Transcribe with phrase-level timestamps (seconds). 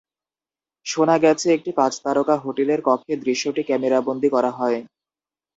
[0.85, 4.79] শোনা গেছে, একটি পাঁচ তারকা হোটেলের কক্ষে দৃশ্যটি ক্যামেরাবন্দী করা হয়।